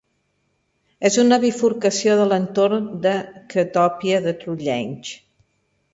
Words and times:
És 1.09 1.17
una 1.23 1.37
bifurcació 1.43 2.17
de 2.21 2.25
l'entorn 2.31 2.89
de 3.07 3.13
Qtopia 3.55 4.23
de 4.29 4.37
Trolltech. 4.41 5.17